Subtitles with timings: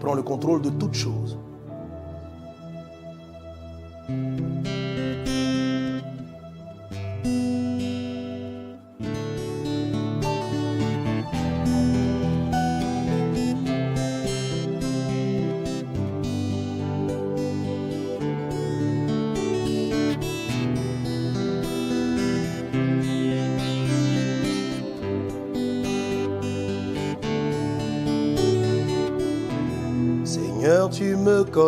[0.00, 1.38] prend le contrôle de toutes choses.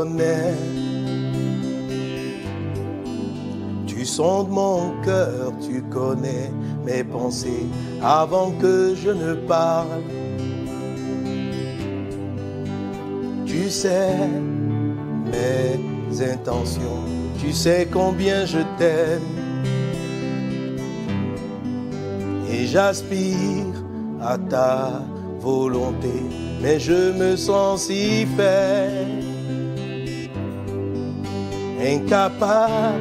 [0.02, 0.54] Connais.
[3.86, 6.50] Tu sondes mon cœur, tu connais
[6.84, 7.66] mes pensées
[8.02, 10.02] avant que je ne parle.
[13.46, 14.16] Tu sais
[15.32, 17.04] mes intentions,
[17.38, 19.32] tu sais combien je t'aime.
[22.50, 23.76] Et j'aspire
[24.20, 25.02] à ta
[25.40, 26.22] volonté,
[26.60, 29.01] mais je me sens si faible,
[31.82, 33.00] incapable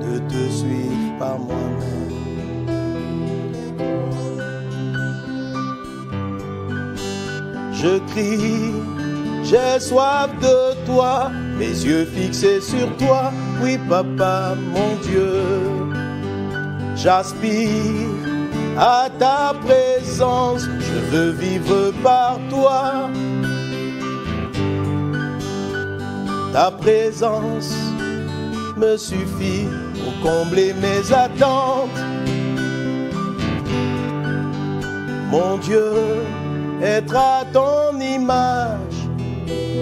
[0.00, 2.00] de te suivre par moi-même.
[7.72, 8.74] Je crie,
[9.42, 15.32] j'ai soif de toi, mes yeux fixés sur toi, oui papa, mon Dieu.
[16.94, 17.70] J'aspire
[18.78, 23.08] à ta présence, je veux vivre par toi.
[26.52, 27.79] Ta présence
[28.80, 29.66] me suffit
[30.02, 32.00] pour combler mes attentes.
[35.30, 35.92] Mon Dieu,
[36.82, 38.96] être à ton image.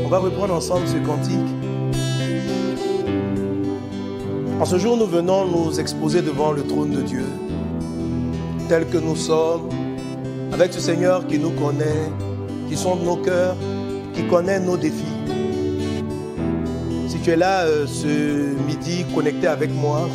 [0.04, 1.38] On va reprendre ensemble ce cantique.
[4.60, 7.24] En ce jour, nous venons nous exposer devant le trône de Dieu
[8.68, 9.70] tels que nous sommes,
[10.52, 12.10] avec ce Seigneur qui nous connaît,
[12.68, 13.56] qui sonde nos cœurs,
[14.12, 15.07] qui connaît nos défis.
[17.28, 18.06] Tu es là euh, ce
[18.66, 20.08] midi connecté avec moi,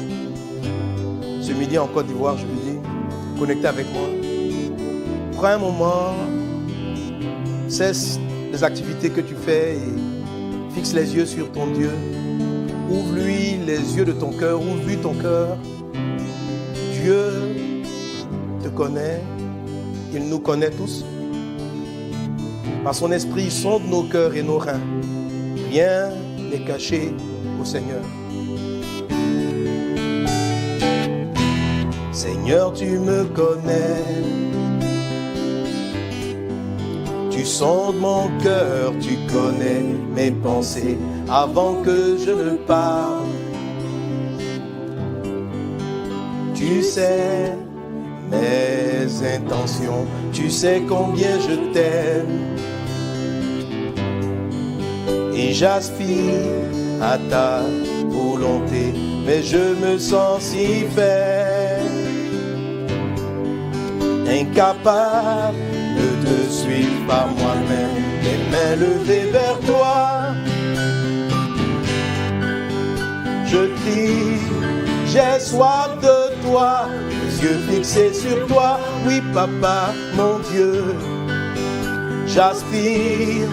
[1.41, 2.81] ce midi en Côte d'Ivoire, je veux dire,
[3.37, 4.07] connecté avec moi,
[5.33, 6.15] prends un moment,
[7.67, 8.19] cesse
[8.51, 11.91] les activités que tu fais et fixe les yeux sur ton Dieu.
[12.89, 15.55] Ouvre-lui les yeux de ton cœur, ouvre-lui ton cœur.
[16.99, 17.25] Dieu
[18.63, 19.21] te connaît,
[20.11, 21.05] il nous connaît tous.
[22.83, 24.81] Par son esprit, il sonde nos cœurs et nos reins.
[25.69, 26.09] Rien
[26.59, 27.13] caché
[27.61, 28.01] au Seigneur.
[32.11, 34.03] Seigneur, tu me connais.
[37.31, 39.83] Tu sondes mon cœur, tu connais
[40.15, 40.97] mes pensées
[41.29, 43.27] avant que je ne parle.
[46.53, 47.57] Tu sais
[48.31, 52.52] mes intentions, tu sais combien je t'aime.
[55.51, 56.63] J'aspire
[57.01, 57.61] à ta
[58.09, 58.93] volonté,
[59.25, 61.89] mais je me sens si faible,
[64.27, 65.57] incapable
[65.97, 70.33] de te suivre par moi-même, les mains levées vers toi.
[73.45, 74.39] Je crie,
[75.07, 76.87] j'ai soif de toi,
[77.23, 80.83] les yeux fixés sur toi, oui papa, mon Dieu.
[82.25, 83.49] J'aspire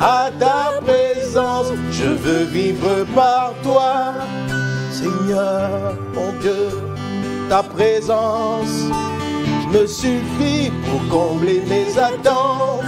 [0.00, 1.29] à ta présence,
[2.00, 4.14] je veux vivre par toi,
[4.90, 6.68] Seigneur, mon Dieu,
[7.48, 8.84] ta présence
[9.72, 12.84] me suffit pour combler mes attentes.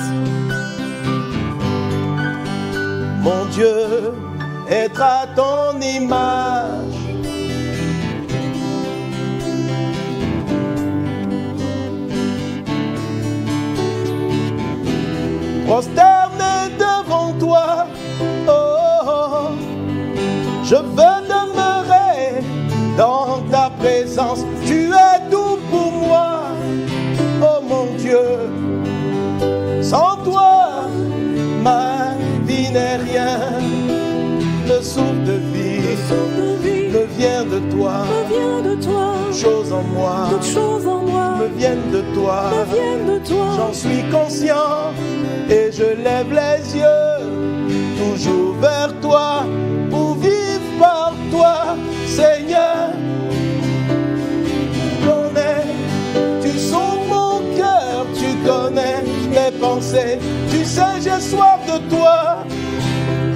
[3.23, 4.15] Mon Dieu,
[4.69, 7.03] être à ton image.
[15.67, 17.87] Prosterné devant toi.
[20.73, 22.41] Je veux demeurer
[22.97, 24.41] dans ta présence.
[24.67, 26.45] Tu es tout pour moi,
[27.43, 28.27] oh mon Dieu.
[29.83, 30.89] Sans toi,
[31.63, 32.15] ma
[32.47, 33.39] vie n'est rien.
[34.67, 35.83] Le souffle de vie
[36.91, 38.05] me vient de toi.
[39.33, 42.45] choses en moi Toutes choses en moi me viennent de toi.
[42.51, 43.47] me viennent de toi.
[43.59, 44.95] J'en suis conscient
[45.51, 47.13] et je lève les yeux
[47.99, 49.45] toujours vers toi
[49.91, 50.12] pour
[60.51, 62.45] tu sais j'ai soif de toi.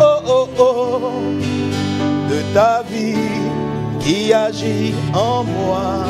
[0.00, 1.00] Oh oh oh,
[2.28, 3.14] de ta vie
[4.00, 6.04] qui agit en moi.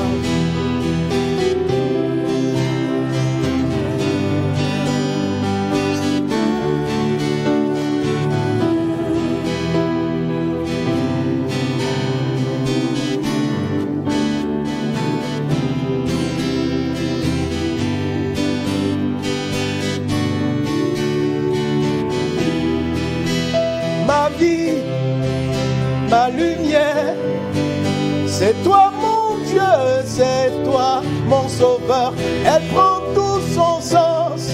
[26.11, 27.15] ma lumière.
[28.27, 29.62] C'est toi mon Dieu,
[30.05, 32.12] c'est toi mon sauveur.
[32.44, 34.50] Elle prend tout son sens.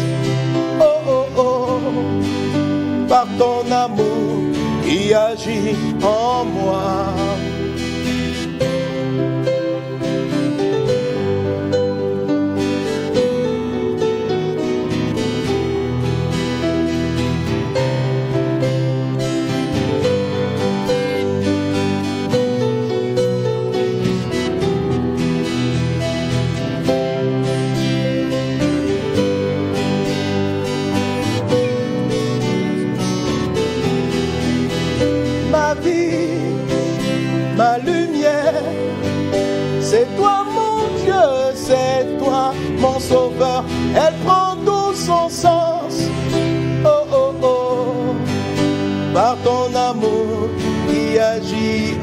[0.81, 1.81] Oh oh oh,
[3.09, 4.53] par ton amour
[4.85, 7.15] qui agit en moi.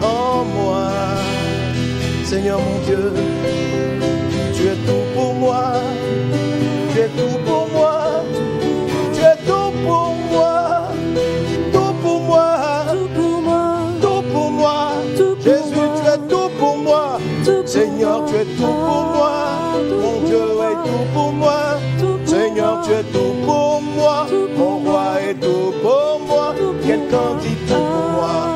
[0.01, 0.89] En moi.
[2.23, 3.13] Seigneur mon Dieu,
[4.53, 5.73] tu es tout pour moi.
[6.93, 8.23] Tu es tout pour moi.
[9.13, 10.91] Tu es tout pour moi.
[11.73, 12.55] Tout pour moi.
[13.01, 14.91] Tout pour moi, tout pour moi.
[15.43, 17.19] Jésus, tu es tout pour moi.
[17.65, 19.55] Seigneur, tu es tout pour moi.
[20.01, 21.79] Mon Dieu est tout pour moi.
[22.25, 24.27] Seigneur, tu es tout pour moi.
[24.57, 26.53] Mon roi est tout pour moi.
[26.85, 28.48] Quelqu'un dit tout pour moi.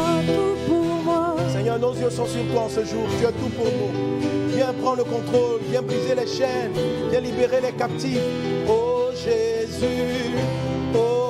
[2.10, 3.06] Sont sur toi en ce jour.
[3.20, 4.56] Tu es tout pour nous.
[4.56, 5.60] Viens prendre le contrôle.
[5.70, 6.72] Viens briser les chaînes.
[7.10, 8.20] Viens libérer les captifs.
[8.68, 10.36] Oh Jésus.
[10.96, 11.23] Oh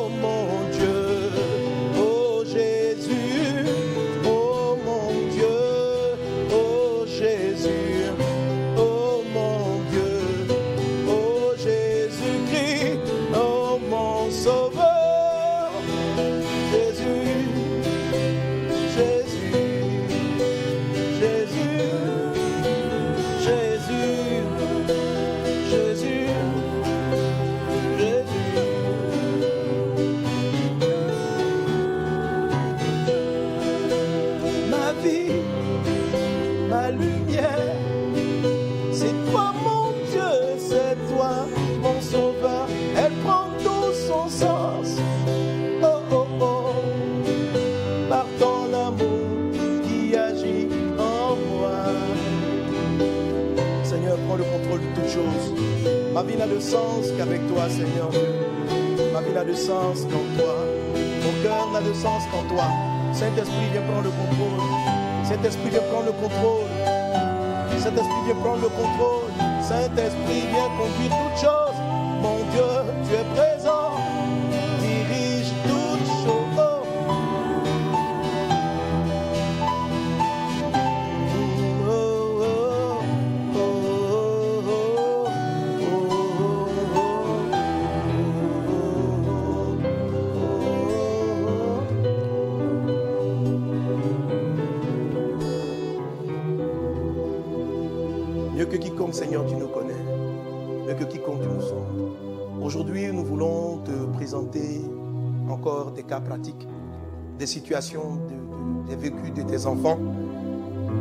[107.54, 110.00] des situations, de- de- des vécus de tes enfants.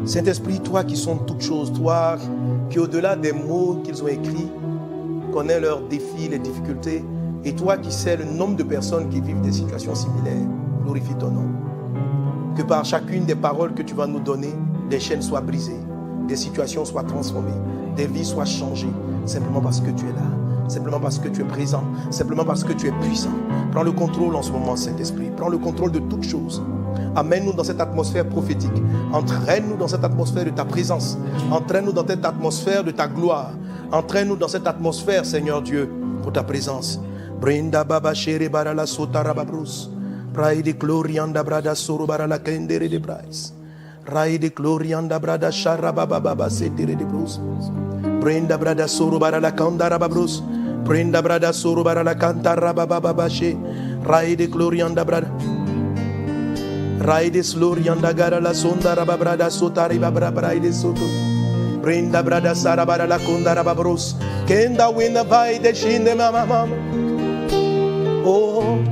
[0.04, 2.16] Saint-Esprit, toi qui sont toutes choses, toi
[2.68, 4.50] qui au-delà des mots qu'ils ont écrits,
[5.32, 7.04] connais leurs défis, les difficultés,
[7.44, 10.46] et toi qui sais le nombre de personnes qui vivent des situations similaires,
[10.84, 11.46] glorifie ton nom.
[12.54, 14.52] Que par chacune des paroles que tu vas nous donner,
[14.90, 15.80] des chaînes soient brisées,
[16.28, 17.50] des situations soient transformées,
[17.96, 18.92] des vies soient changées,
[19.24, 20.28] simplement parce que tu es là,
[20.72, 23.30] simplement parce que tu es présent, simplement parce que tu es puissant.
[23.70, 25.30] Prends le contrôle en ce moment, Saint-Esprit.
[25.36, 26.62] Prends le contrôle de toutes choses.
[27.14, 28.82] Amène-nous dans cette atmosphère prophétique.
[29.12, 31.18] Entraîne-nous dans cette atmosphère de ta présence.
[31.50, 33.52] Entraîne-nous dans cette atmosphère de ta gloire.
[33.92, 35.90] Entraîne-nous dans cette atmosphère, Seigneur Dieu,
[36.22, 36.98] pour ta présence.
[37.40, 38.12] Brinda baba
[40.78, 43.52] glorianda brada soro kendere de brais.
[44.54, 47.40] Glorianda brada shara baba de brus.
[48.20, 49.18] Brenda brada soro
[50.82, 50.88] babrus.
[50.88, 53.54] Brenda brada soro barala kantara baba baba she.
[53.54, 55.30] Raide glorianda brada.
[57.00, 61.06] Raide slorianda gara la sonda raba brada sotari babra braide soto.
[61.82, 64.14] Brenda brada sara bara la konda raba bros.
[64.46, 66.76] Kenda winda vai de shinde mama mama.
[68.24, 68.91] Oh.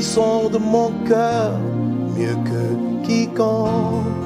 [0.00, 1.58] Qui sonde mon cœur
[2.16, 4.19] mieux que quiconque.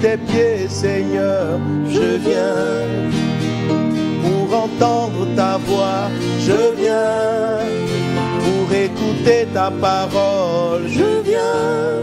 [0.00, 2.96] Tes pieds, Seigneur, je viens
[4.22, 6.10] pour entendre ta voix.
[6.40, 7.58] Je viens
[8.44, 10.82] pour écouter ta parole.
[10.88, 11.96] Je viens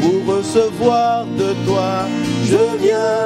[0.00, 2.06] pour recevoir de toi.
[2.44, 3.18] Je viens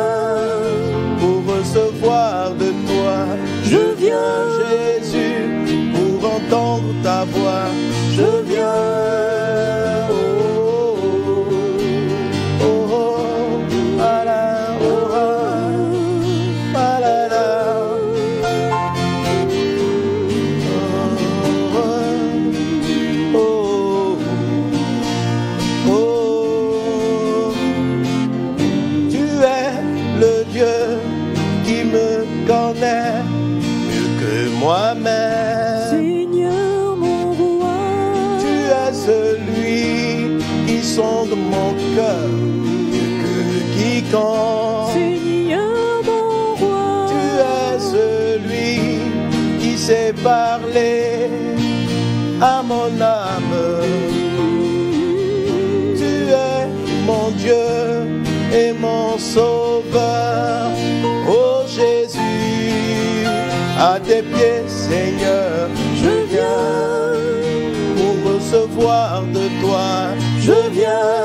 [1.21, 3.16] pour recevoir de toi.
[3.64, 7.69] Je viens, Jésus, pour entendre ta voix.
[8.12, 9.33] Je viens.
[44.12, 49.00] Seigneur mon roi, Tu es celui
[49.61, 51.28] qui sait parler
[52.40, 53.56] à mon âme.
[55.96, 56.66] Tu es
[57.06, 57.66] mon Dieu
[58.52, 60.70] et mon Sauveur.
[61.28, 63.26] Oh Jésus,
[63.78, 66.64] à tes pieds, Seigneur, je viens
[67.96, 70.14] pour recevoir de toi.
[70.40, 71.24] Je viens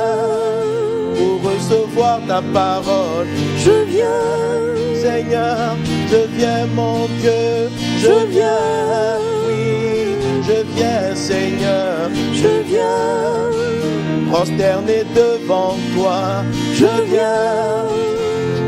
[2.28, 3.28] ta parole.
[3.58, 5.76] Je viens, Seigneur,
[6.12, 10.16] je viens, mon Dieu, je viens, oui,
[10.48, 17.86] je viens, Seigneur, je viens, prosterné devant toi, je viens,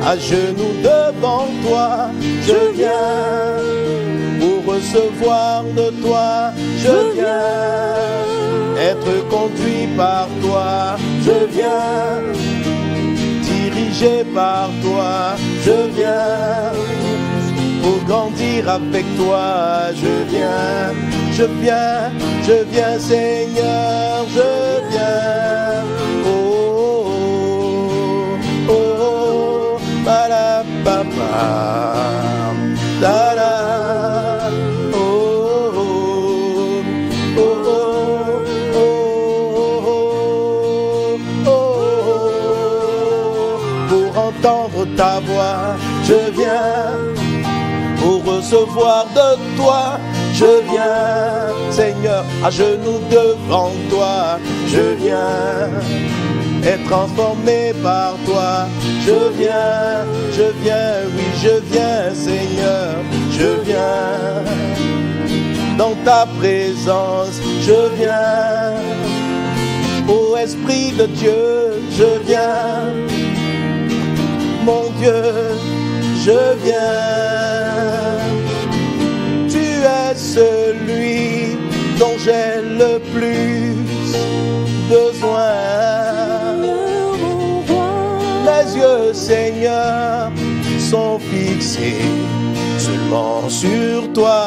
[0.05, 2.12] à genoux devant toi,
[2.48, 3.60] je viens,
[4.39, 12.61] pour recevoir de toi, je viens, être conduit par toi, je viens
[13.82, 15.36] dirigé par toi,
[15.66, 16.72] je viens
[17.82, 20.94] pour grandir avec toi, je viens,
[21.32, 22.12] je viens,
[22.44, 25.84] je viens Seigneur, je viens.
[26.26, 27.06] Oh,
[28.70, 29.80] oh, oh, oh,
[30.84, 32.04] papa,
[33.02, 33.50] da, da,
[48.51, 49.98] de toi.
[50.34, 54.39] Je viens, Seigneur, à genoux devant toi.
[54.67, 55.70] Je viens
[56.63, 58.67] être transformé par toi.
[59.05, 62.96] Je viens, je viens, oui, je viens, Seigneur.
[63.31, 64.43] Je viens
[65.77, 67.39] dans ta présence.
[67.62, 68.74] Je viens,
[70.08, 72.91] ô Esprit de Dieu, je viens
[74.63, 75.24] mon Dieu,
[76.24, 77.31] je viens.
[82.24, 83.75] J'ai le plus
[84.90, 85.54] besoin.
[88.46, 90.32] Les yeux, Seigneur,
[90.80, 92.01] sont fixés
[92.78, 94.44] seulement sur toi.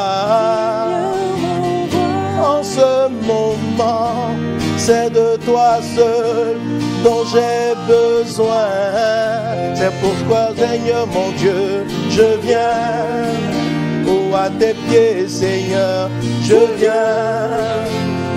[2.41, 4.29] En ce moment,
[4.77, 6.57] c'est de toi seul
[7.03, 8.67] dont j'ai besoin.
[9.75, 13.44] C'est pourquoi, Seigneur mon Dieu, je viens.
[14.37, 16.09] À tes pieds, Seigneur,
[16.43, 17.47] je viens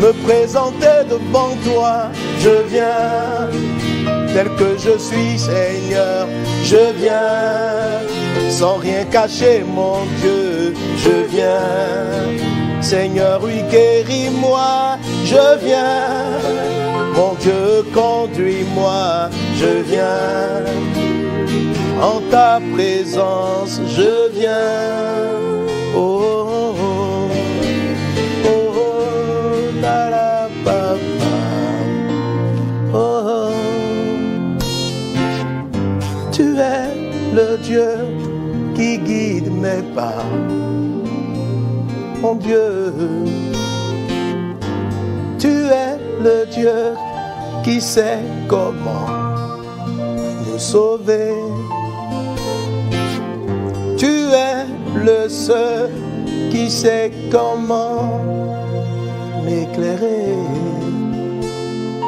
[0.00, 2.06] me présenter devant toi.
[2.38, 3.48] Je viens
[4.32, 6.28] tel que je suis, Seigneur.
[6.62, 10.72] Je viens sans rien cacher, mon Dieu.
[10.96, 14.98] Je viens, Seigneur, oui, guéris-moi.
[15.24, 16.38] Je viens,
[17.16, 19.30] mon Dieu, conduis-moi.
[19.56, 20.64] Je viens
[22.00, 23.80] en ta présence.
[23.96, 25.58] Je viens.
[26.00, 27.28] Oh, oh,
[28.44, 29.18] oh, oh, oh.
[32.94, 33.50] Oh, oh.
[36.30, 36.94] Tu es
[37.34, 37.90] le Dieu
[38.76, 40.22] qui guide mes pas.
[42.20, 42.92] Mon Dieu,
[45.36, 46.94] tu es le Dieu
[47.64, 49.08] qui sait comment
[50.46, 51.34] nous sauver.
[55.04, 55.90] Le seul
[56.50, 58.20] qui sait comment
[59.44, 60.34] m'éclairer.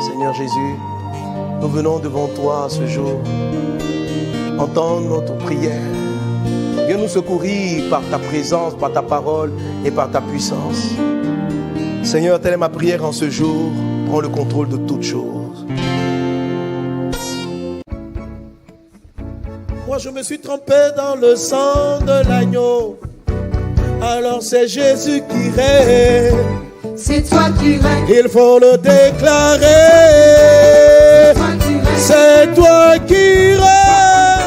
[0.09, 0.75] Seigneur Jésus,
[1.61, 3.21] nous venons devant toi ce jour.
[4.59, 5.81] Entends notre prière.
[6.87, 9.53] Viens nous secourir par ta présence, par ta parole
[9.85, 10.91] et par ta puissance.
[12.03, 13.71] Seigneur, telle est ma prière en ce jour.
[14.09, 15.40] Prends le contrôle de toutes choses.
[20.03, 22.99] Je me suis trompé dans le sang de l'agneau.
[24.03, 26.35] Alors c'est Jésus qui règne.
[26.97, 29.67] C'est toi qui règnes, Il faut le déclarer.
[31.97, 34.47] C'est toi qui règne.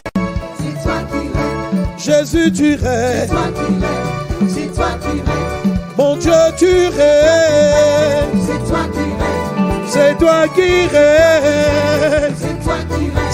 [0.58, 3.28] c'est toi qui règnes, Jésus, tu règnes.
[3.30, 8.42] toi qui règnes, c'est toi qui règnes, Mon Dieu, tu règnes.
[8.48, 12.43] c'est toi qui règnes, C'est toi qui règnes.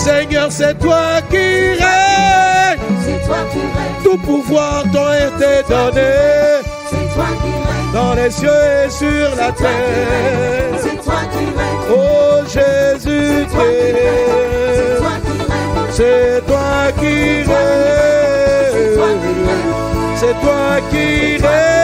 [0.09, 2.81] Seigneur, c'est toi qui règnes.
[3.05, 6.11] c'est toi qui règnes, Tout pouvoir t'a été donné
[6.89, 10.79] c'est toi qui règnes, dans les cieux et sur la terre.
[10.81, 17.43] c'est toi qui règnes, Oh Jésus, c'est toi qui règnes, c'est toi qui
[20.19, 21.05] c'est toi qui
[21.37, 21.45] règnes.
[21.45, 21.75] règnes,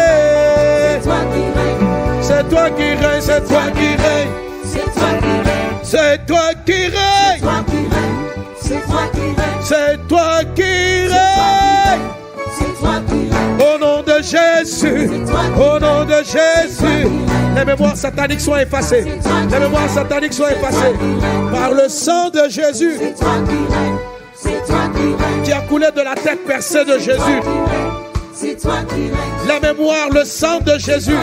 [1.01, 1.85] C'est toi qui règnes.
[2.21, 4.33] c'est toi qui règnes, C'est toi qui règnes.
[5.83, 7.14] c'est toi qui règnes,
[9.67, 12.01] C'est toi qui règnes.
[12.55, 15.09] c'est toi qui règnes, Au nom de Jésus.
[15.57, 17.07] Au nom de Jésus.
[17.55, 19.05] Les mémoires sataniques sont effacées.
[19.49, 20.93] Les mémoires sataniques sont effacées.
[21.51, 23.97] Par le sang de Jésus c'est toi qui règnes,
[24.35, 27.41] c'est toi qui règnes, qui a coulé de la tête percée de Jésus.
[28.33, 31.15] c'est toi qui règnes, La mémoire, le sang de Jésus.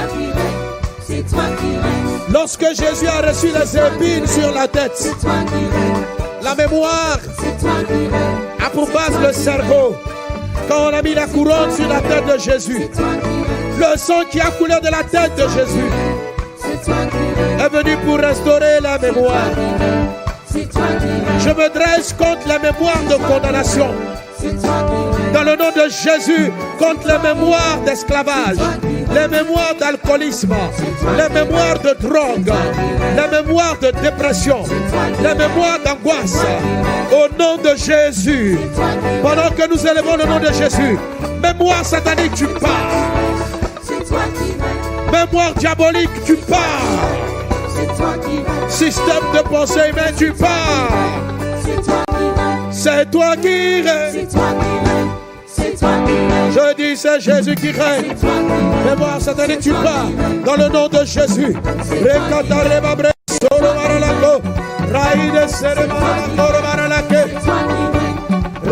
[1.07, 5.35] c'est toi qui règnes, Lorsque Jésus a reçu les épines sur la tête, c'est toi
[5.47, 6.05] qui règnes,
[6.43, 7.19] la mémoire
[8.65, 9.97] a pour base le cerveau.
[10.69, 12.89] Quand on a mis la couronne sur la tête de Jésus,
[13.79, 15.91] le sang qui a coulé de la tête de Jésus
[17.59, 19.51] est venu pour restaurer la mémoire.
[20.55, 23.89] Je me dresse contre la mémoire de condamnation.
[25.33, 28.59] Dans le nom de Jésus, contre les mémoires d'esclavage,
[29.15, 30.55] les mémoires d'alcoolisme,
[31.17, 32.53] les mémoires de drogue,
[33.17, 34.65] les mémoires de dépression,
[35.23, 36.39] les mémoires d'angoisse.
[37.13, 38.59] Au nom de Jésus,
[39.23, 40.99] pendant que nous élevons le nom de Jésus,
[41.43, 43.13] mémoire satanique, tu pars.
[45.13, 46.59] Mémoire diabolique, tu pars.
[48.69, 50.89] Système de pensée humaine, tu pars.
[52.71, 54.27] c'est toi qui règnes,
[56.51, 58.09] Je dis, c'est Jésus qui règne.
[58.09, 58.17] règnes,
[58.85, 60.09] Mémoire satanique, tu pars
[60.45, 61.55] dans le nom de Jésus.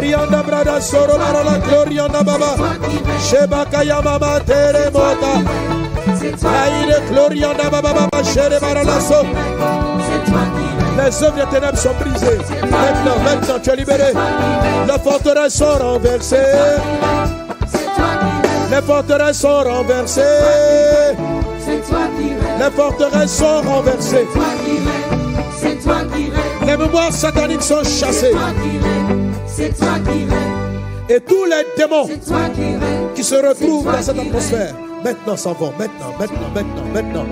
[0.01, 2.51] Rianda brada soro maralako, rianda baba.
[3.21, 5.33] Sheba kaya mama tere mota.
[6.43, 9.21] Raide glorianda baba baba, shere maralaso.
[10.07, 12.39] c'est toi qui Les œuvres des ténèbres sont brisées.
[12.63, 14.13] Maintenant, maintenant, tu es libéré.
[14.87, 16.37] Les forteresses sont renversées.
[18.71, 20.21] Les forteresses sont renversées.
[22.59, 24.27] Les forteresses sont renversées.
[26.67, 28.35] Les mémoires sataniques sont chassées.
[29.47, 32.09] c'est toi qui Et tous les démons
[33.15, 35.73] qui se retrouvent dans cette atmosphère, maintenant s'en vont.
[35.79, 37.27] Maintenant, maintenant, maintenant, maintenant.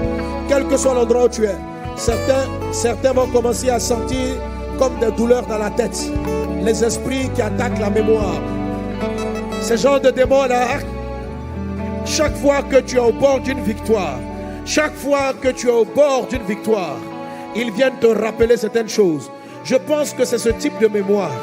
[0.49, 1.55] Quel que soit l'endroit où tu es,
[1.99, 4.37] certains, certains vont commencer à sentir
[4.79, 6.11] comme des douleurs dans la tête.
[6.63, 8.41] Les esprits qui attaquent la mémoire.
[9.61, 10.79] Ces genres de démons-là,
[12.05, 14.19] chaque fois que tu es au bord d'une victoire,
[14.65, 16.97] chaque fois que tu es au bord d'une victoire,
[17.57, 19.31] ils viennent te rappeler certaines choses.
[19.65, 21.35] Je pense que c'est ce type de mémoire,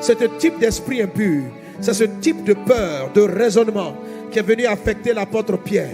[0.00, 1.44] c'est ce type d'esprit impur,
[1.80, 3.94] c'est ce type de peur, de raisonnement
[4.32, 5.90] qui est venu affecter l'apôtre Pierre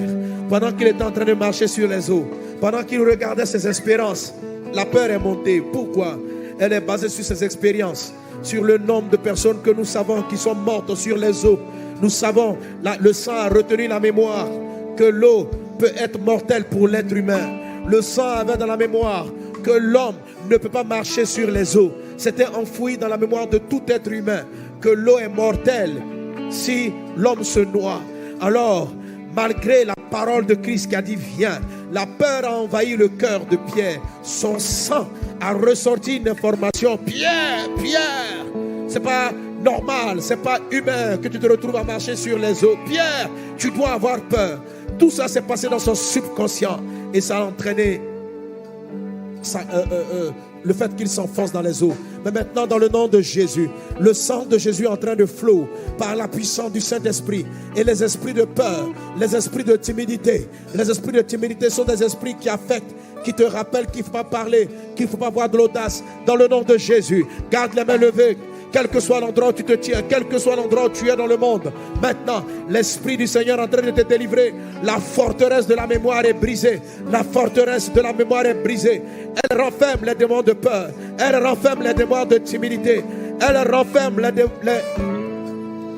[0.49, 2.27] pendant qu'il était en train de marcher sur les eaux,
[2.61, 4.33] pendant qu'il regardait ses espérances.
[4.73, 5.61] La peur est montée.
[5.61, 6.19] Pourquoi?
[6.59, 10.37] Elle est basée sur ses expériences, sur le nombre de personnes que nous savons qui
[10.37, 11.59] sont mortes sur les eaux.
[12.01, 12.57] Nous savons,
[13.01, 14.49] le sang a retenu la mémoire
[14.97, 15.49] que l'eau
[15.79, 17.59] peut être mortelle pour l'être humain.
[17.87, 19.27] Le sang avait dans la mémoire
[19.63, 20.17] que l'homme
[20.49, 21.93] ne peut pas marcher sur les eaux.
[22.17, 24.45] C'était enfoui dans la mémoire de tout être humain
[24.81, 26.03] que l'eau est mortelle
[26.51, 28.01] si l'homme se noie.
[28.41, 28.89] Alors,
[29.35, 31.61] malgré la parole de Christ qui a dit viens,
[31.93, 34.01] la peur a envahi le cœur de Pierre.
[34.23, 35.09] Son sang
[35.41, 36.97] a ressorti une information.
[36.99, 38.47] Pierre, Pierre,
[38.87, 42.77] c'est pas normal, c'est pas humain que tu te retrouves à marcher sur les eaux.
[42.87, 44.61] Pierre, tu dois avoir peur.
[44.99, 46.81] Tout ça s'est passé dans son subconscient
[47.13, 48.01] et ça a entraîné
[49.55, 50.31] euh, euh, euh,
[50.69, 51.95] le fait qu'il s'enfonce dans les eaux.
[52.25, 55.25] Mais maintenant, dans le nom de Jésus, le sang de Jésus est en train de
[55.25, 57.47] flot par la puissance du Saint-Esprit.
[57.75, 62.03] Et les esprits de peur, les esprits de timidité, les esprits de timidité sont des
[62.03, 65.29] esprits qui affectent, qui te rappellent qu'il ne faut pas parler, qu'il ne faut pas
[65.29, 66.05] avoir de l'audace.
[66.27, 68.37] Dans le nom de Jésus, garde les mains levées.
[68.71, 71.17] Quel que soit l'endroit où tu te tiens, quel que soit l'endroit où tu es
[71.17, 74.53] dans le monde, maintenant, l'Esprit du Seigneur est en train de te délivrer.
[74.83, 76.81] La forteresse de la mémoire est brisée.
[77.11, 79.03] La forteresse de la mémoire est brisée.
[79.51, 80.91] Elle renferme les démons de peur.
[81.19, 83.03] Elle renferme les démons de timidité.
[83.41, 84.31] Elle renferme les,
[84.63, 85.18] les-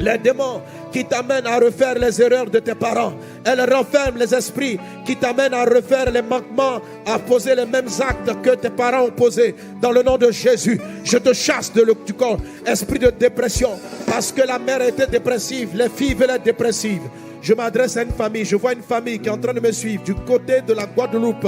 [0.00, 0.60] les démons
[0.92, 3.12] qui t'amènent à refaire les erreurs de tes parents.
[3.44, 8.32] Elle renferme les esprits qui t'amènent à refaire les manquements, à poser les mêmes actes
[8.42, 9.54] que tes parents ont posés.
[9.80, 13.70] Dans le nom de Jésus, je te chasse de le- du corps, esprit de dépression,
[14.06, 17.02] parce que la mère était dépressive, les filles veulent être dépressives.
[17.42, 19.72] Je m'adresse à une famille, je vois une famille qui est en train de me
[19.72, 21.46] suivre du côté de la Guadeloupe,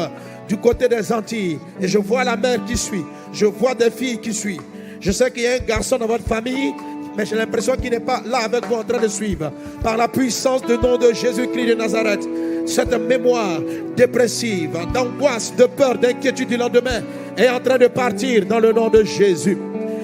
[0.49, 4.19] du côté des Antilles, et je vois la mère qui suit, je vois des filles
[4.19, 4.63] qui suivent.
[5.01, 6.73] Je sais qu'il y a un garçon dans votre famille,
[7.17, 9.53] mais j'ai l'impression qu'il n'est pas là avec vous en train de suivre.
[9.83, 12.29] Par la puissance du nom de Jésus-Christ de Nazareth,
[12.67, 13.61] cette mémoire
[13.97, 17.03] dépressive, d'angoisse, de peur, d'inquiétude du lendemain
[17.37, 19.59] est en train de partir dans le nom de Jésus.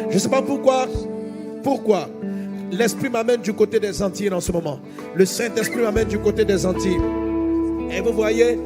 [0.09, 0.87] Je ne sais pas pourquoi,
[1.63, 2.09] pourquoi
[2.71, 4.79] l'Esprit m'amène du côté des Antilles en ce moment.
[5.15, 7.01] Le Saint-Esprit m'amène du côté des Antilles.
[7.91, 8.59] Et vous voyez,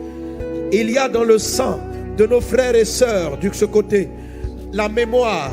[0.72, 1.78] il y a dans le sang
[2.16, 4.08] de nos frères et sœurs de ce côté
[4.72, 5.50] la mémoire.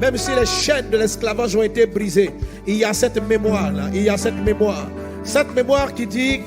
[0.00, 2.30] Même si les chaînes de l'esclavage ont été brisées,
[2.66, 3.84] il y a cette mémoire-là.
[3.94, 4.88] Il y a cette mémoire.
[5.24, 6.40] Cette mémoire qui dit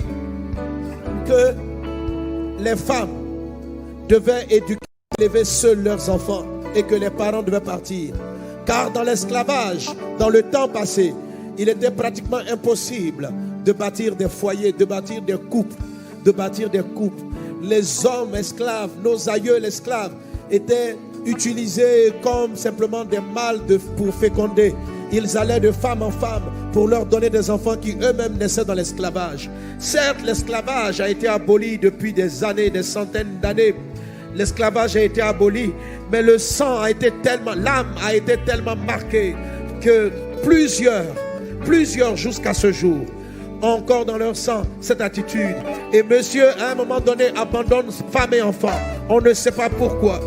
[1.26, 1.54] que
[2.60, 3.10] les femmes
[4.08, 4.78] devaient éduquer,
[5.18, 8.14] élever seuls leurs enfants et que les parents devaient partir.
[8.66, 11.14] Car dans l'esclavage, dans le temps passé,
[11.58, 13.32] il était pratiquement impossible
[13.66, 15.76] de bâtir des foyers, de bâtir des couples,
[16.24, 17.24] de bâtir des couples.
[17.64, 20.14] Les hommes esclaves, nos aïeux esclaves,
[20.52, 20.96] étaient
[21.30, 23.62] utilisés comme simplement des mâles
[23.98, 24.74] pour féconder.
[25.12, 28.74] Ils allaient de femme en femme pour leur donner des enfants qui eux-mêmes naissaient dans
[28.76, 29.50] l'esclavage.
[29.80, 33.74] Certes, l'esclavage a été aboli depuis des années, des centaines d'années.
[34.36, 35.74] L'esclavage a été aboli,
[36.12, 39.36] mais le sang a été tellement, l'âme a été tellement marquée
[39.82, 40.12] que
[40.44, 41.06] plusieurs,
[41.66, 43.00] plusieurs jusqu'à ce jour,
[43.62, 45.56] encore dans leur sang cette attitude.
[45.92, 48.78] Et monsieur, à un moment donné, abandonne femme et enfant.
[49.10, 50.20] On ne sait pas pourquoi.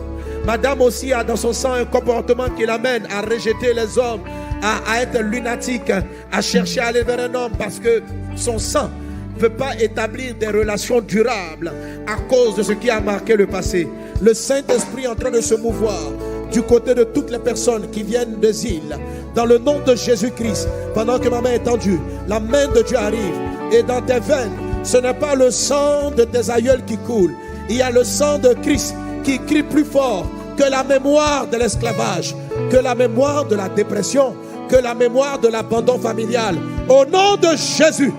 [0.44, 4.22] Madame aussi a dans son sang un comportement qui l'amène à rejeter les hommes,
[4.62, 5.90] à, être lunatique,
[6.32, 8.02] à chercher à aller vers un homme parce que
[8.34, 8.90] son sang
[9.34, 11.72] ne peut pas établir des relations durables
[12.06, 13.88] à cause de ce qui a marqué le passé.
[14.20, 16.10] Le Saint-Esprit est en train de se mouvoir
[16.52, 18.98] du côté de toutes les personnes qui viennent des îles.
[19.34, 22.96] Dans le nom de Jésus-Christ, pendant que ma main est tendue, la main de Dieu
[22.96, 23.34] arrive.
[23.72, 24.52] Et dans tes veines,
[24.82, 27.32] ce n'est pas le sang de tes aïeuls qui coule.
[27.70, 31.56] Il y a le sang de Christ qui crie plus fort que la mémoire de
[31.56, 32.34] l'esclavage,
[32.70, 34.34] que la mémoire de la dépression,
[34.68, 36.56] que la mémoire de l'abandon familial.
[36.88, 38.12] Au nom de Jésus,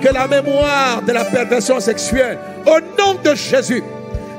[0.00, 3.82] que la mémoire de la perversion sexuelle, au nom de Jésus,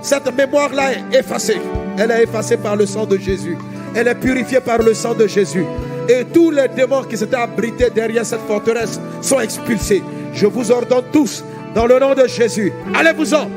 [0.02, 1.62] cette mémoire-là est effacée.
[1.98, 3.58] Elle est effacée par le sang de Jésus.
[3.96, 5.66] Elle est purifiée par le sang de Jésus.
[6.10, 10.04] Et tous les démons qui s'étaient abrités derrière cette forteresse sont expulsés.
[10.34, 11.44] Je vous ordonne tous,
[11.76, 13.48] dans le nom de Jésus, allez-vous-en.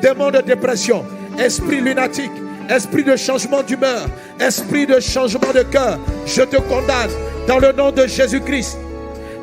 [0.00, 1.04] Démons de dépression,
[1.38, 2.32] esprit lunatique,
[2.68, 4.06] esprit de changement d'humeur,
[4.40, 7.10] esprit de changement de cœur, je te condamne
[7.46, 8.78] dans le nom de Jésus-Christ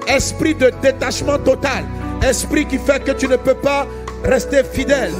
[0.07, 1.83] esprit de détachement total,
[2.27, 3.87] esprit qui fait que tu ne peux pas
[4.23, 5.11] rester fidèle,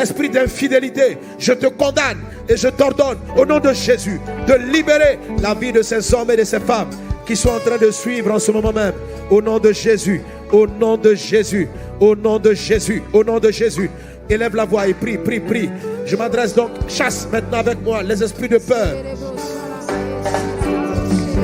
[0.00, 5.54] esprit d'infidélité, je te condamne et je t'ordonne au nom de Jésus de libérer la
[5.54, 6.90] vie de ces hommes et de ces femmes
[7.26, 8.92] qui sont en train de suivre en ce moment même.
[9.30, 13.50] Au nom de Jésus, au nom de Jésus, au nom de Jésus, au nom de
[13.50, 13.90] Jésus.
[14.30, 15.68] Élève la voix et prie, prie, prie.
[16.06, 18.94] Je m'adresse donc, chasse maintenant avec moi les esprits de peur,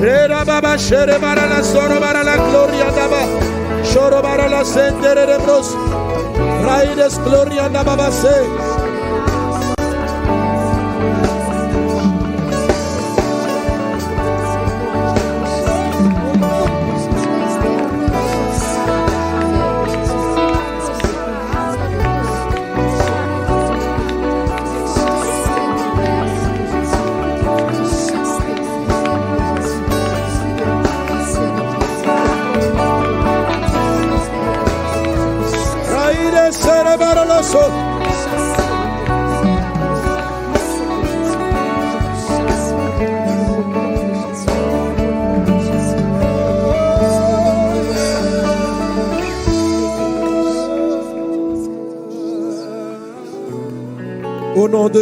[0.01, 0.45] Rera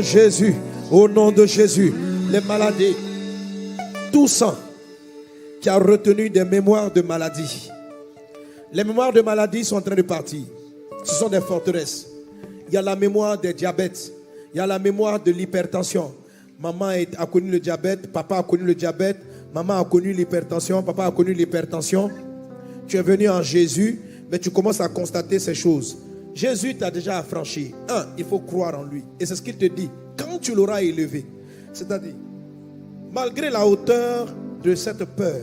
[0.02, 0.54] Jésus,
[0.90, 1.92] Au nom de Jésus,
[2.30, 2.96] les maladies,
[4.12, 4.56] tout sang
[5.60, 7.70] qui a retenu des mémoires de maladie.
[8.72, 10.40] Les mémoires de maladie sont en train de partir.
[11.04, 12.06] Ce sont des forteresses.
[12.68, 14.12] Il y a la mémoire des diabètes.
[14.52, 16.12] Il y a la mémoire de l'hypertension.
[16.58, 19.18] Maman a connu le diabète, papa a connu le diabète,
[19.54, 22.10] maman a connu l'hypertension, papa a connu l'hypertension.
[22.86, 25.96] Tu es venu en Jésus, mais tu commences à constater ces choses.
[26.34, 27.74] Jésus t'a déjà affranchi.
[27.88, 29.04] Un, il faut croire en lui.
[29.18, 29.90] Et c'est ce qu'il te dit.
[30.16, 31.26] Quand tu l'auras élevé,
[31.72, 32.14] c'est-à-dire,
[33.12, 34.28] malgré la hauteur
[34.62, 35.40] de cette peur,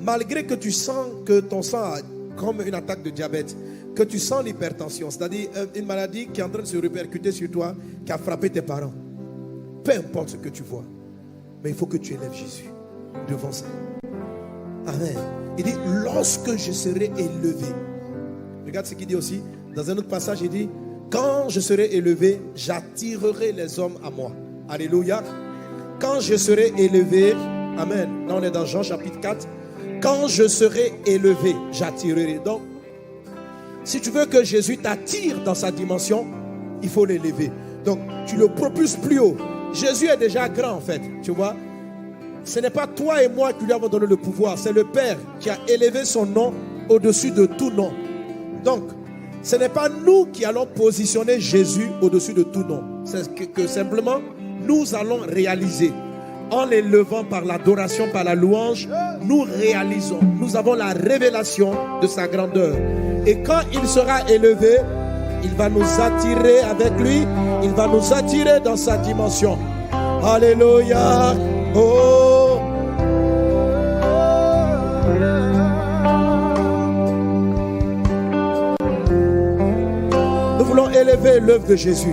[0.00, 1.98] malgré que tu sens que ton sang a
[2.36, 3.56] comme une attaque de diabète,
[3.94, 7.30] que tu sens l'hypertension, c'est-à-dire euh, une maladie qui est en train de se répercuter
[7.30, 7.74] sur toi,
[8.04, 8.92] qui a frappé tes parents,
[9.84, 10.84] peu importe ce que tu vois,
[11.62, 12.70] mais il faut que tu élèves Jésus
[13.28, 13.66] devant ça.
[14.86, 15.16] Amen.
[15.56, 17.66] Il dit, lorsque je serai élevé,
[18.66, 19.40] regarde ce qu'il dit aussi,
[19.74, 20.68] dans un autre passage, il dit,
[21.10, 24.32] quand je serai élevé, j'attirerai les hommes à moi.
[24.68, 25.22] Alléluia.
[26.00, 27.34] Quand je serai élevé,
[27.76, 28.26] Amen.
[28.28, 29.48] Là, on est dans Jean chapitre 4.
[30.00, 32.40] Quand je serai élevé, j'attirerai.
[32.44, 32.60] Donc,
[33.82, 36.24] si tu veux que Jésus t'attire dans sa dimension,
[36.82, 37.50] il faut l'élever.
[37.84, 39.36] Donc, tu le propulses plus haut.
[39.72, 41.00] Jésus est déjà grand, en fait.
[41.22, 41.54] Tu vois
[42.46, 45.16] ce n'est pas toi et moi qui lui avons donné le pouvoir, c'est le Père
[45.40, 46.52] qui a élevé son nom
[46.90, 47.90] au-dessus de tout nom.
[48.62, 48.82] Donc,
[49.44, 52.82] ce n'est pas nous qui allons positionner Jésus au-dessus de tout nom.
[53.04, 54.20] C'est ce que, que simplement
[54.66, 55.92] nous allons réaliser.
[56.50, 58.88] En l'élevant par l'adoration, par la louange,
[59.22, 60.20] nous réalisons.
[60.40, 62.74] Nous avons la révélation de sa grandeur.
[63.26, 64.78] Et quand il sera élevé,
[65.42, 67.26] il va nous attirer avec lui.
[67.62, 69.58] Il va nous attirer dans sa dimension.
[70.22, 71.34] Alléluia.
[71.74, 72.23] Oh.
[81.08, 82.10] Élever l'œuvre de Jésus.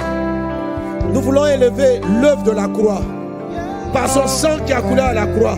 [1.14, 3.02] Nous voulons élever l'œuvre de la croix.
[3.94, 5.58] Par son sang qui a coulé à la croix.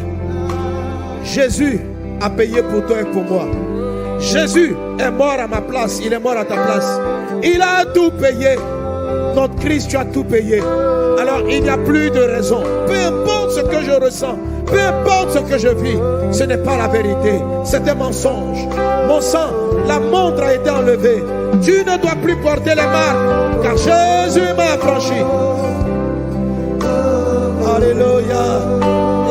[1.23, 1.79] Jésus
[2.21, 3.45] a payé pour toi et pour moi.
[4.19, 5.99] Jésus est mort à ma place.
[6.03, 6.99] Il est mort à ta place.
[7.43, 8.55] Il a tout payé.
[9.35, 10.61] Notre Christ, tu as tout payé.
[11.19, 12.63] Alors il n'y a plus de raison.
[12.87, 15.97] Peu importe ce que je ressens, peu importe ce que je vis,
[16.31, 17.41] ce n'est pas la vérité.
[17.63, 18.67] C'est un mensonge.
[19.07, 19.49] Mon sang,
[19.87, 21.23] la montre a été enlevée.
[21.61, 25.21] Tu ne dois plus porter les marques, car Jésus m'a affranchi.
[27.75, 28.45] Alléluia.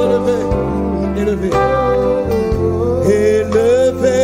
[0.02, 0.38] Élevé,
[1.20, 1.50] élevé.
[3.04, 4.20] Élevé,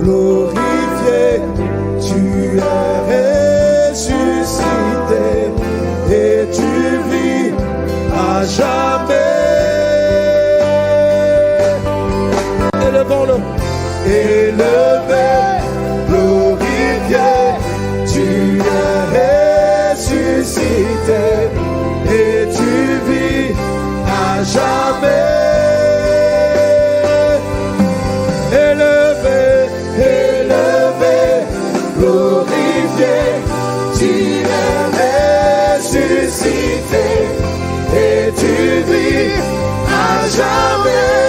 [0.00, 1.22] glorifié,
[2.06, 2.22] tu
[2.58, 5.26] es ressuscité
[6.10, 6.70] et tu
[7.10, 7.52] vis
[8.14, 9.34] à jamais.
[12.88, 13.36] Élevons-le.
[14.06, 14.73] Élevé,
[40.36, 41.23] jamais.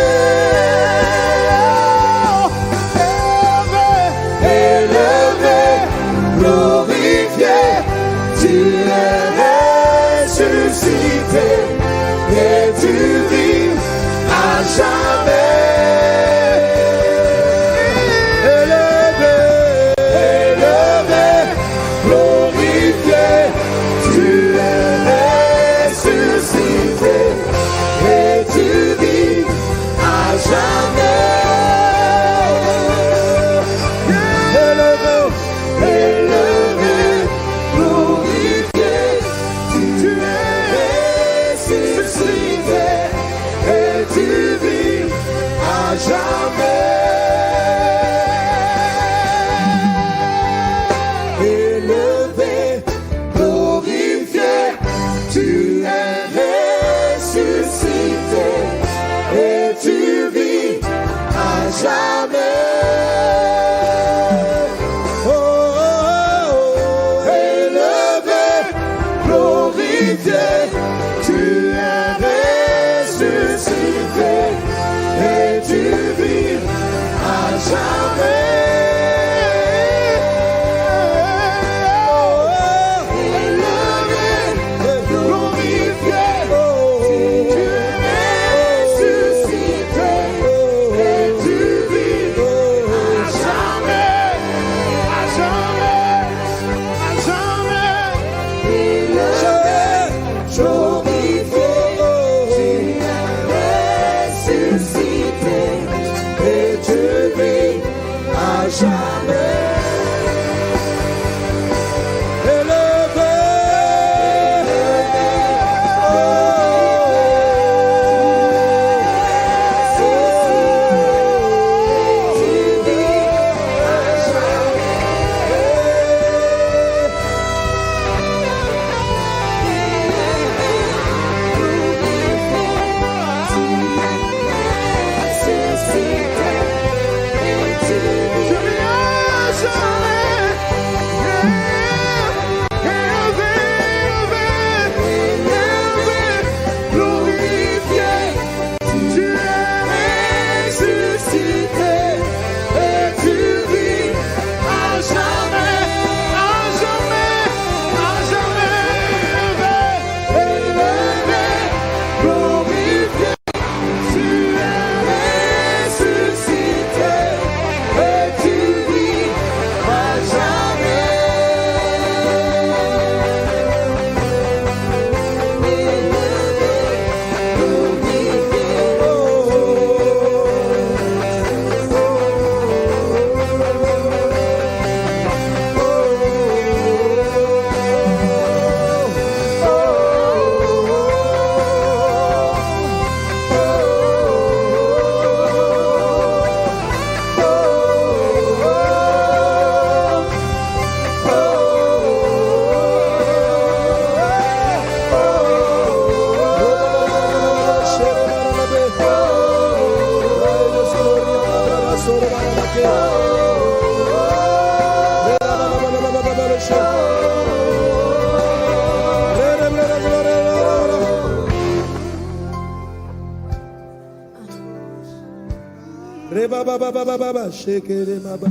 [226.95, 228.47] Reba ba ba ba ba ba ba, shekere ma ba.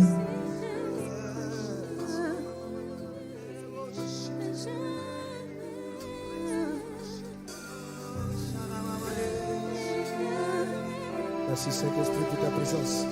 [11.48, 13.06] Merci Saint-Esprit pour ta présence.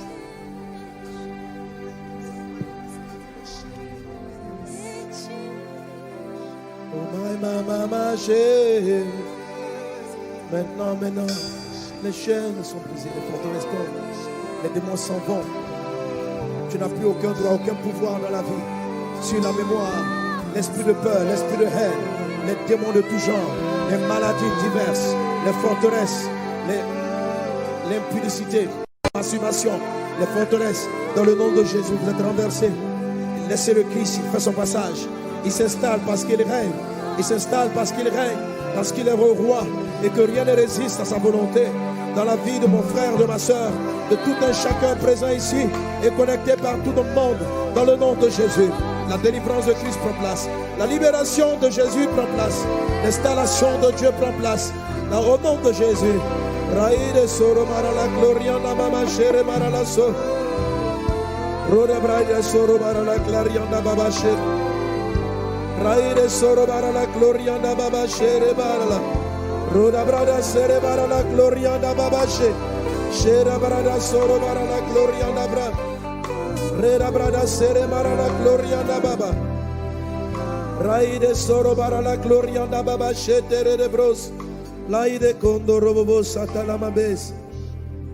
[6.93, 7.23] Oh.
[10.53, 11.35] Maintenant, maintenant,
[12.05, 13.92] les chaînes sont brisées, les forteresses tombent,
[14.63, 15.43] les démons s'en vont.
[16.71, 18.65] Tu n'as plus aucun droit, aucun pouvoir dans la vie.
[19.21, 20.05] Sur la mémoire,
[20.55, 22.03] l'esprit de peur, l'esprit de haine,
[22.47, 23.53] les démons de tout genre,
[23.91, 26.29] les maladies diverses, les forteresses,
[27.91, 28.69] l'impudicité,
[29.05, 29.73] la masturbation,
[30.19, 32.71] les forteresses, dans le nom de Jésus, vous êtes renversés.
[33.49, 35.07] Laissez le Christ, il fait son passage.
[35.45, 36.73] Il s'installe parce qu'il règne.
[37.19, 38.39] Il s'installe parce qu'il règne,
[38.75, 39.67] parce qu'il est roi
[40.03, 41.67] et que rien ne résiste à sa volonté.
[42.15, 43.71] Dans la vie de mon frère, de ma soeur,
[44.11, 45.67] de tout un chacun présent ici
[46.05, 47.39] et connecté partout dans le monde,
[47.75, 48.71] dans le nom de Jésus.
[49.09, 50.49] La délivrance de Christ prend place.
[50.79, 52.65] La libération de Jésus prend place.
[53.03, 54.73] L'installation de Dieu prend place.
[55.11, 56.21] Au nom de Jésus.
[56.75, 57.27] Raïde
[58.19, 58.59] gloria
[59.85, 60.15] so.
[61.71, 64.37] Braide soro gloria baba shere.
[65.83, 67.07] Raide soro marala.
[69.75, 72.53] Roda brada sere marala gloria na baba shere.
[73.11, 75.69] Shera brada soro marala gloria na bra.
[76.81, 77.47] Reda brada
[77.89, 79.31] marala gloria na baba.
[80.85, 84.31] Raide soro marala gloria na baba shetere de bros.
[84.91, 87.33] Laide kondo robobo satana mabes.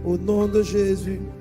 [0.05, 1.38] Au nom de Jésus.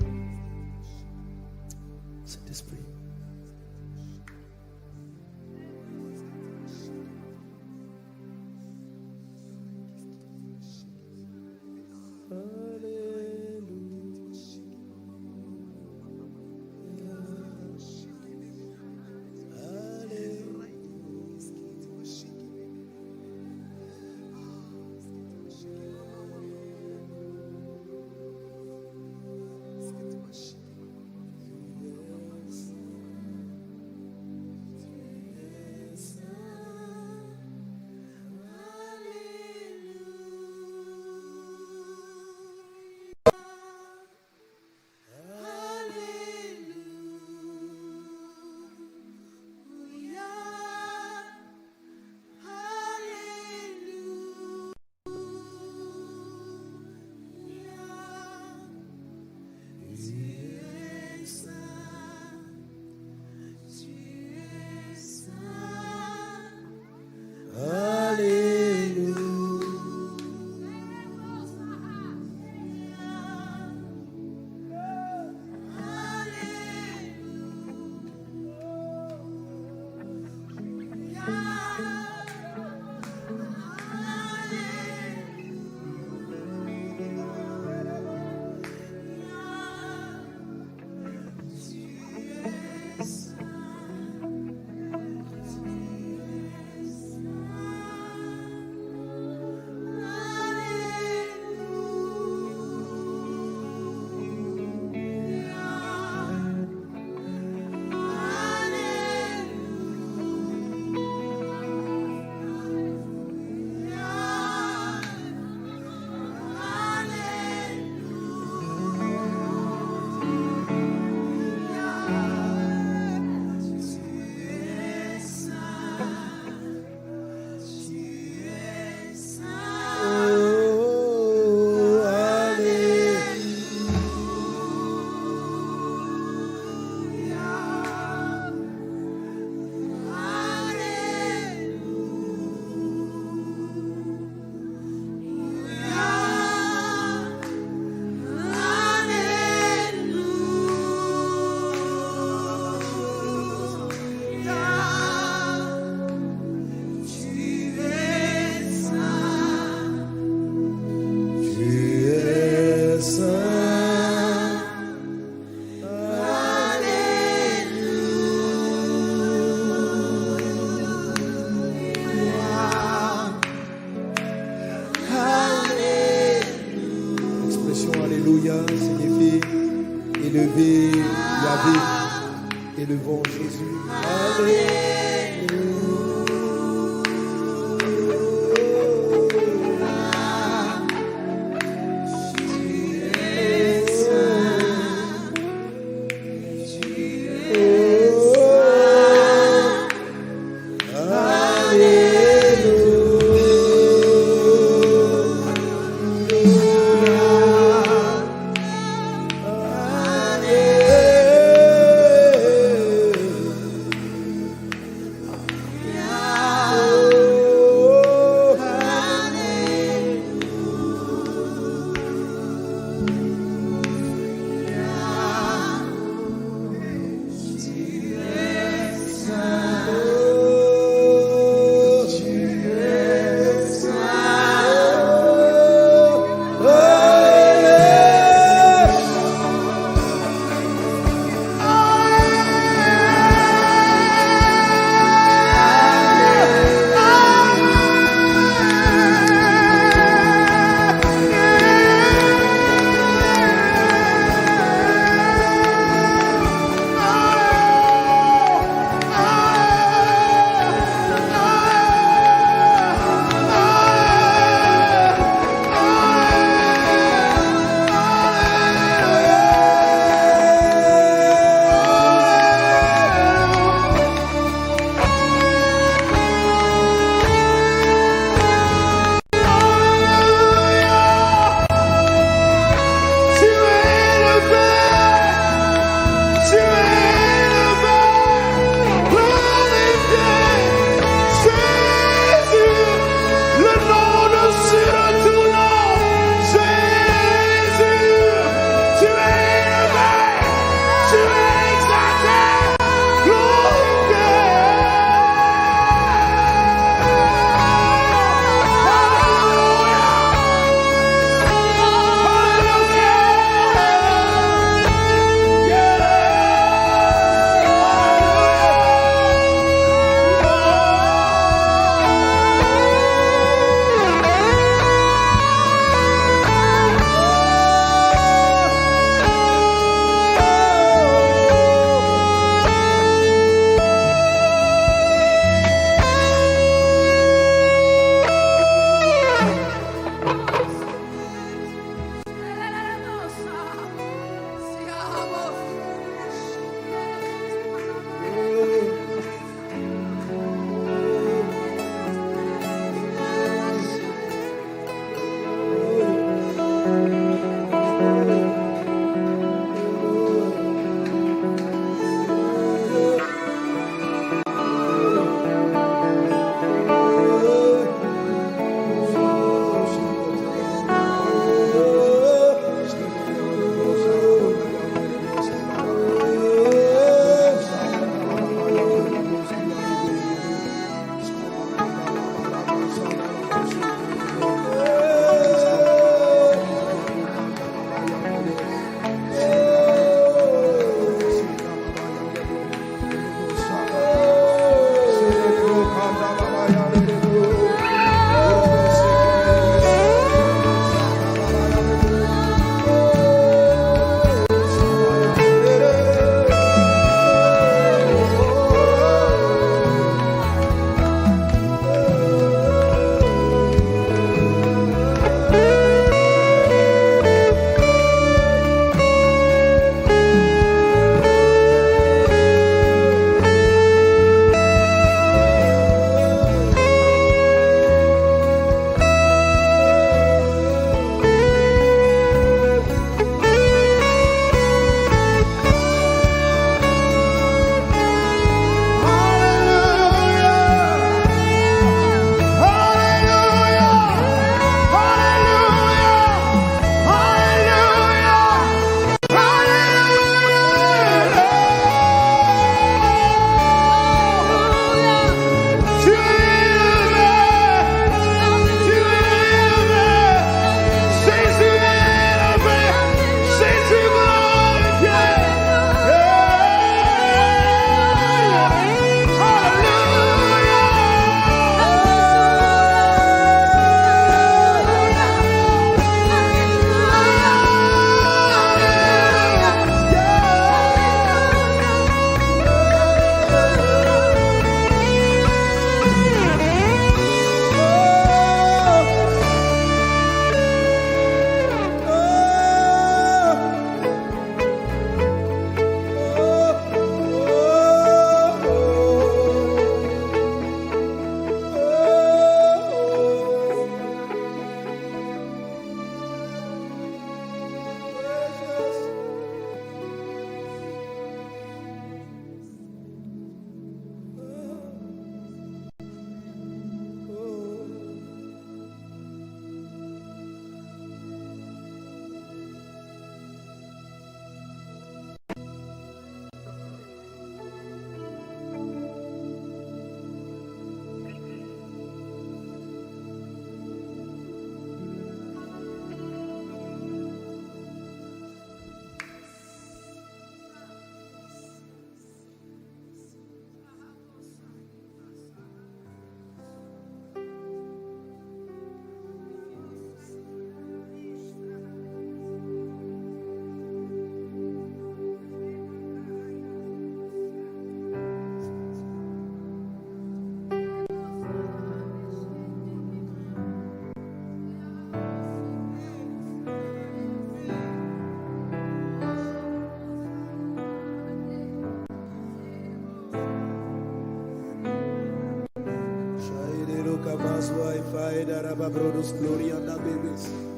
[577.18, 580.77] Luca Vaso, Ai Fai, Daraba Brodos, Gloria, Nabibis.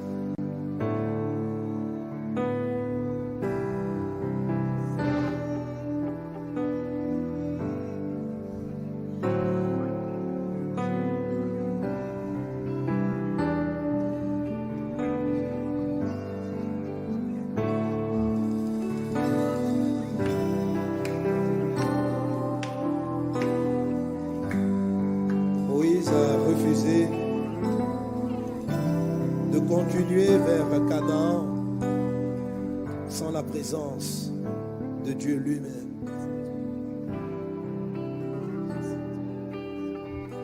[33.72, 35.90] De Dieu lui-même.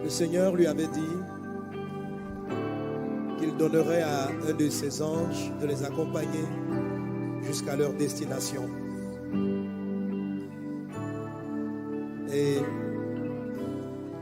[0.03, 1.15] Le Seigneur lui avait dit
[3.39, 6.45] qu'il donnerait à un de ses anges de les accompagner
[7.41, 8.69] jusqu'à leur destination.
[12.31, 12.57] Et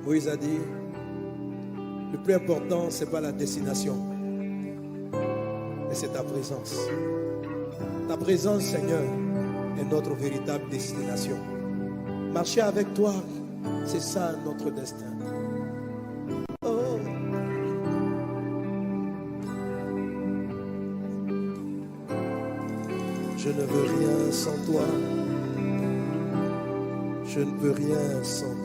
[0.06, 0.60] Moïse a dit,
[2.14, 3.98] le plus important, ce n'est pas la destination,
[5.12, 6.78] mais c'est ta présence.
[8.14, 9.02] Ta présence, Seigneur,
[9.80, 11.36] est notre véritable destination.
[12.32, 13.12] Marcher avec toi,
[13.88, 15.08] c'est ça notre destin.
[16.64, 17.00] Oh.
[23.36, 24.86] Je ne veux rien sans toi.
[27.26, 28.63] Je ne peux rien sans toi.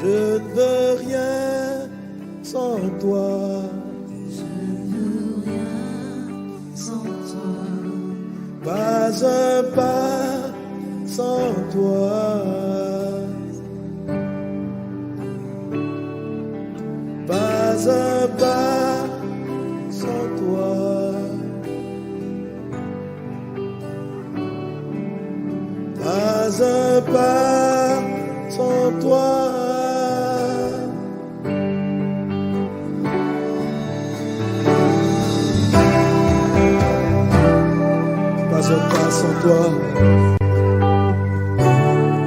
[0.00, 1.88] Je ne veux rien
[2.44, 3.62] sans toi.
[4.30, 5.74] Je ne veux rien
[6.76, 7.56] sans toi.
[8.64, 10.52] Pas un pas
[11.04, 12.27] sans toi.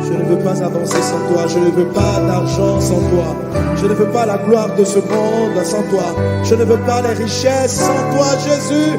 [0.03, 1.45] Je ne veux pas avancer sans toi.
[1.47, 3.36] Je ne veux pas d'argent sans toi.
[3.76, 6.15] Je ne veux pas la gloire de ce monde sans toi.
[6.43, 8.97] Je ne veux pas les richesses sans toi, Jésus.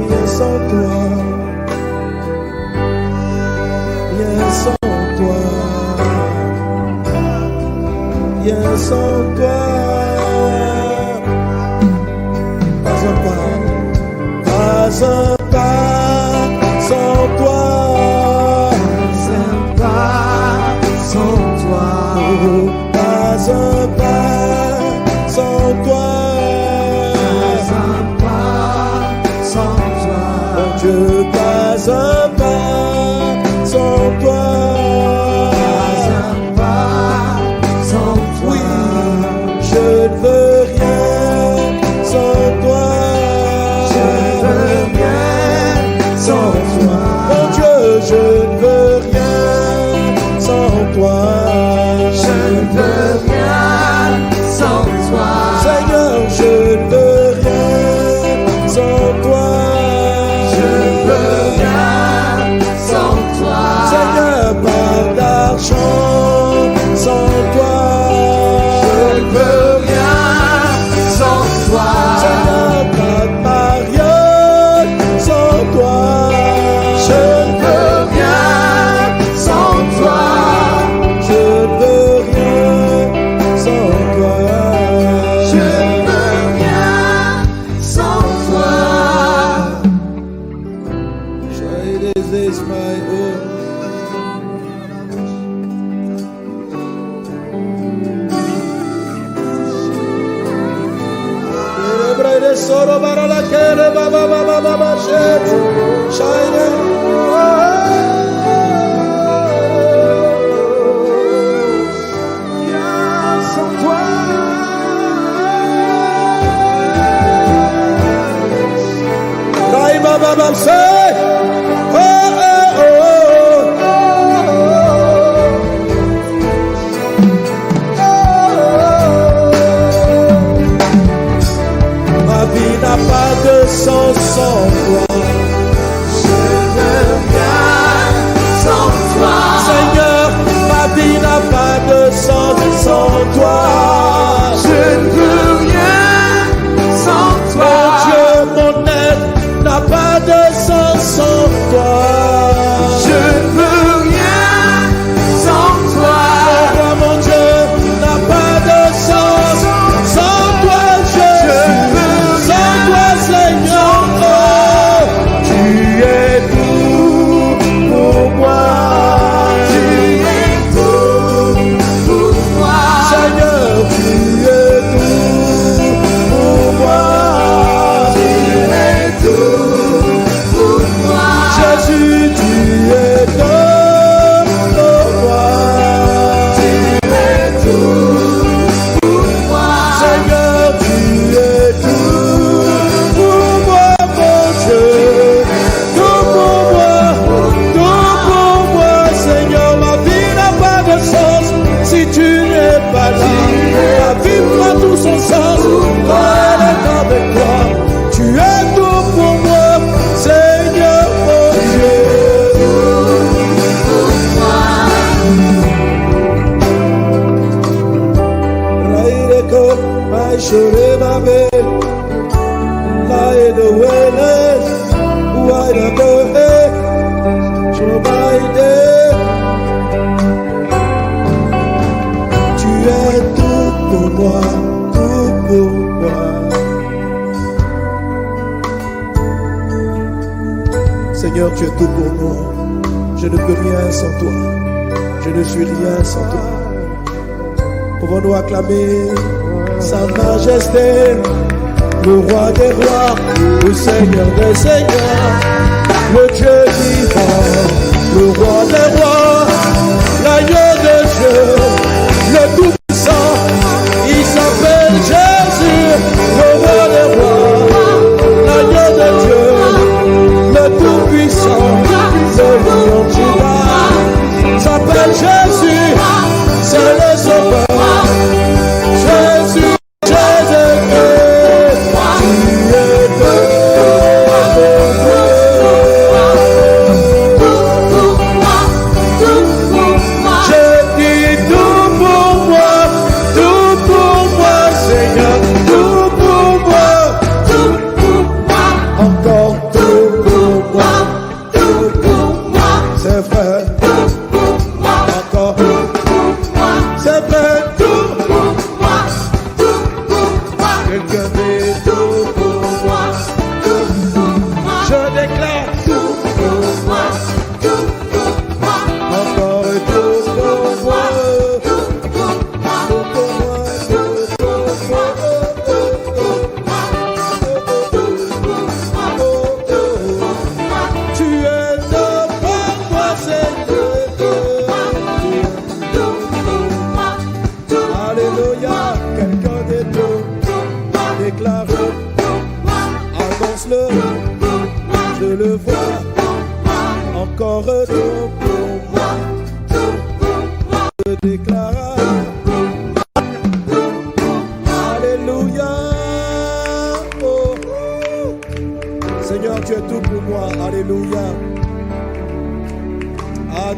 [0.00, 0.94] Rien sans toi.
[4.18, 4.76] Rien sans
[5.16, 5.36] toi.
[8.42, 10.09] Rien sans toi.
[14.90, 15.39] razão.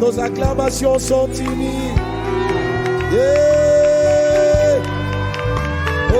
[0.02, 1.96] Nos acclamations sont timides.
[3.12, 4.82] Yeah.
[6.12, 6.18] Oh,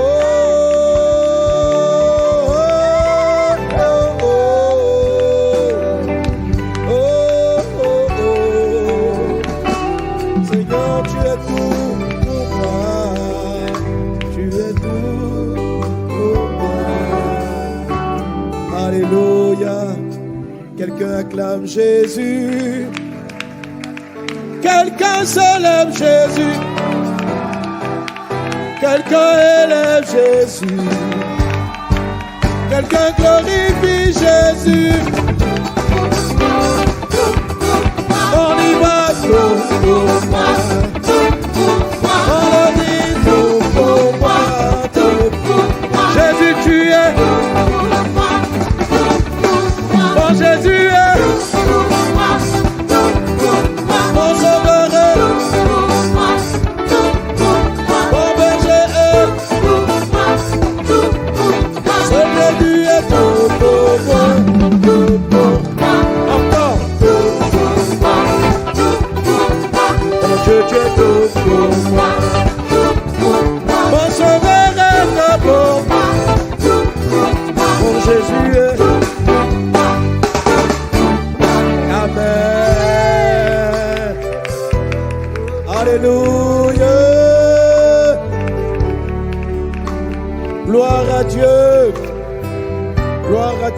[2.47, 2.63] oh,
[3.83, 4.39] oh, oh,
[6.89, 8.41] oh, oh.
[10.45, 11.75] Seigneur, tu es tout
[12.23, 12.87] pour moi.
[14.33, 15.55] Tu es tout
[16.07, 16.79] pour moi.
[18.85, 19.79] Alléluia.
[20.77, 22.87] Quelqu'un acclame Jésus.
[24.63, 26.57] Quelqu'un célèbre Jésus.
[28.79, 29.33] Quelqu'un
[29.65, 30.79] élève Jésus.
[32.69, 34.93] Quelqu'un glorifie Jésus.
[38.33, 39.03] On y va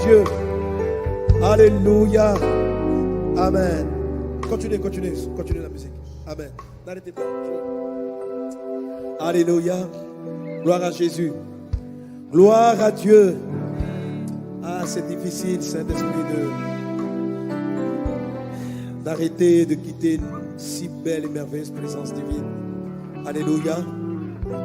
[0.05, 0.23] Dieu.
[1.41, 2.35] Alléluia.
[3.37, 3.87] Amen.
[4.47, 5.91] Continuez, continuez, continuez la musique.
[6.27, 6.51] Amen.
[6.85, 7.23] N'arrêtez pas.
[9.19, 9.77] Alléluia.
[10.61, 11.33] Gloire à Jésus.
[12.31, 13.35] Gloire à Dieu.
[14.63, 16.05] Ah, c'est difficile, Saint-Esprit,
[19.03, 20.23] d'arrêter de quitter une
[20.57, 22.45] si belle et merveilleuse présence divine.
[23.25, 23.77] Alléluia.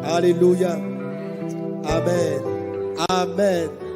[0.05, 0.79] Alléluia.
[1.85, 2.41] Amen.
[3.09, 3.90] Amen.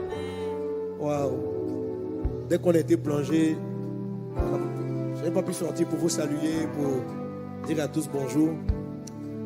[2.48, 3.56] Dès qu'on a été plongé,
[5.16, 8.50] je n'ai pas pu sortir pour vous saluer, pour dire à tous bonjour.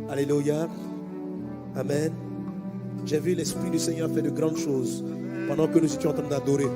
[0.08, 0.68] Alléluia.
[1.76, 2.12] Amen.
[3.04, 5.04] J'ai vu l'Esprit du Seigneur faire de grandes choses
[5.48, 6.68] pendant que nous étions en train d'adorer.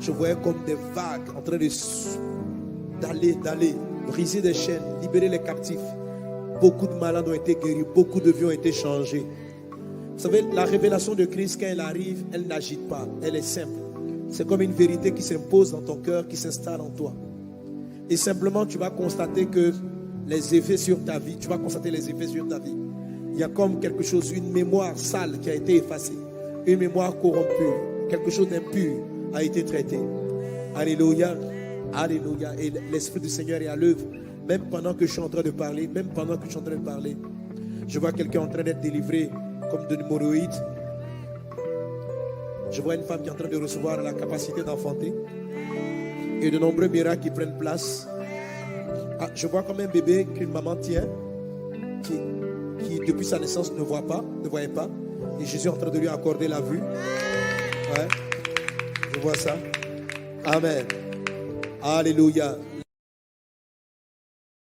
[0.00, 1.58] Je voyais comme des vagues en train
[3.00, 3.74] d'aller, d'aller,
[4.06, 5.78] briser des chaînes, libérer les captifs.
[6.60, 9.26] Beaucoup de malades ont été guéris, beaucoup de vies ont été changées.
[10.14, 13.85] Vous savez, la révélation de Christ, quand elle arrive, elle n'agite pas, elle est simple.
[14.30, 17.14] C'est comme une vérité qui s'impose dans ton cœur, qui s'installe en toi.
[18.10, 19.72] Et simplement, tu vas constater que
[20.26, 22.76] les effets sur ta vie, tu vas constater les effets sur ta vie.
[23.32, 26.18] Il y a comme quelque chose, une mémoire sale qui a été effacée,
[26.66, 28.92] une mémoire corrompue, quelque chose d'impur
[29.34, 29.98] a été traité.
[30.74, 31.36] Alléluia,
[31.92, 32.52] Alléluia.
[32.58, 34.04] Et l'Esprit du Seigneur est à l'œuvre,
[34.48, 36.62] même pendant que je suis en train de parler, même pendant que je suis en
[36.62, 37.16] train de parler.
[37.88, 39.30] Je vois quelqu'un en train d'être délivré
[39.70, 40.50] comme de l'hémorroïde.
[42.70, 45.12] Je vois une femme qui est en train de recevoir la capacité d'enfanter.
[46.42, 48.06] Et de nombreux miracles qui prennent place.
[49.18, 51.08] Ah, je vois comme un bébé qu'une maman tient,
[52.02, 52.20] qui,
[52.84, 54.88] qui depuis sa naissance ne voit pas, ne voyait pas.
[55.40, 56.82] Et Jésus est en train de lui accorder la vue.
[59.14, 59.56] Je vois ça.
[60.44, 60.84] Amen.
[61.82, 62.58] Alléluia.